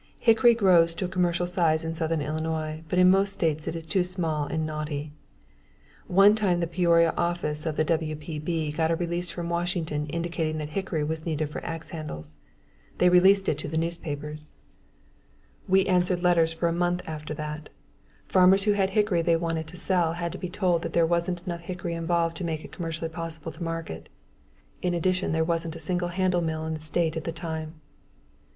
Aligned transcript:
Hickory 0.17 0.55
grows 0.55 0.95
to 0.95 1.05
a 1.05 1.07
commercial 1.07 1.45
size 1.45 1.85
in 1.85 1.93
southern 1.93 2.23
Illinois 2.23 2.81
but 2.89 2.97
in 2.97 3.11
most 3.11 3.33
states 3.33 3.67
it 3.67 3.75
is 3.75 3.85
too 3.85 4.03
small 4.03 4.47
and 4.47 4.65
knotty. 4.65 5.11
One 6.07 6.33
time 6.33 6.59
the 6.59 6.65
Peoria 6.65 7.13
office 7.15 7.67
of 7.67 7.75
the 7.77 7.85
WPB 7.85 8.75
got 8.75 8.89
a 8.89 8.95
release 8.95 9.29
from 9.29 9.47
Washington 9.47 10.07
indicating 10.07 10.57
that 10.57 10.69
hickory 10.69 11.03
was 11.03 11.27
needed 11.27 11.51
for 11.51 11.63
axe 11.63 11.91
handles. 11.91 12.37
They 12.97 13.09
released 13.09 13.47
it 13.47 13.59
to 13.59 13.67
the 13.67 13.77
newspapers. 13.77 14.53
We 15.67 15.85
answered 15.85 16.23
letters 16.23 16.51
for 16.51 16.67
a 16.67 16.73
month 16.73 17.03
after 17.05 17.35
that. 17.35 17.69
Farmers 18.27 18.63
who 18.63 18.71
had 18.71 18.89
hickory 18.97 19.21
they 19.21 19.37
wanted 19.37 19.67
to 19.67 19.77
sell 19.77 20.13
had 20.13 20.31
to 20.31 20.39
be 20.39 20.49
told 20.49 20.81
that 20.81 20.93
there 20.93 21.05
wasn't 21.05 21.45
enough 21.45 21.61
hickory 21.61 21.93
involved 21.93 22.35
to 22.37 22.43
make 22.43 22.65
it 22.65 22.71
commercially 22.71 23.09
possible 23.09 23.51
to 23.51 23.63
market. 23.63 24.09
In 24.81 24.95
addition, 24.95 25.31
there 25.31 25.43
wasn't 25.43 25.75
a 25.75 25.79
single 25.79 26.07
handle 26.09 26.41
mill 26.41 26.65
in 26.65 26.73
the 26.73 26.79
state 26.79 27.15
at 27.15 27.23
that 27.25 27.35
time. 27.35 27.75